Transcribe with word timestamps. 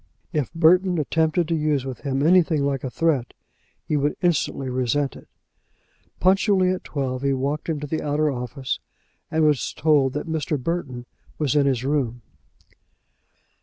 If 0.33 0.51
Burton 0.55 0.97
attempted 0.97 1.47
to 1.49 1.55
use 1.55 1.85
with 1.85 1.99
him 1.99 2.25
anything 2.25 2.65
like 2.65 2.83
a 2.83 2.89
threat 2.89 3.35
he 3.85 3.95
would 3.95 4.17
instantly 4.23 4.67
resent 4.67 5.15
it. 5.15 5.27
Punctually 6.19 6.71
at 6.71 6.83
twelve 6.83 7.21
he 7.21 7.33
walked 7.33 7.69
into 7.69 7.85
the 7.85 8.01
outer 8.01 8.31
office, 8.31 8.79
and 9.29 9.45
was 9.45 9.71
told 9.73 10.13
that 10.13 10.25
Mr. 10.27 10.57
Burton 10.59 11.05
was 11.37 11.55
in 11.55 11.67
his 11.67 11.85
room. 11.85 12.23